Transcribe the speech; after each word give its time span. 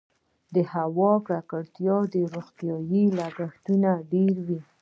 د 0.53 0.55
هوا 0.73 1.13
ککړتیا 1.27 1.95
روغتیايي 2.33 3.03
لګښتونه 3.17 3.89
ډیروي؟ 4.11 4.59